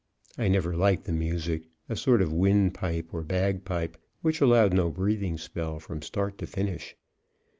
I 0.35 0.47
never 0.47 0.75
liked 0.75 1.03
the 1.05 1.11
music 1.11 1.67
a 1.87 1.95
sort 1.95 2.23
of 2.23 2.33
windpipe 2.33 3.13
or 3.13 3.21
bagpipe 3.21 3.97
which 4.23 4.41
allowed 4.41 4.73
no 4.73 4.89
breathing 4.89 5.37
spell 5.37 5.79
from 5.79 6.01
start 6.01 6.39
to 6.39 6.47
finish. 6.47 6.95